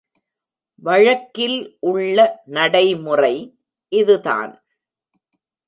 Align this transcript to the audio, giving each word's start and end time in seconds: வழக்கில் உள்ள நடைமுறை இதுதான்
வழக்கில் 0.83 1.59
உள்ள 1.89 2.17
நடைமுறை 2.47 3.35
இதுதான் 3.91 4.51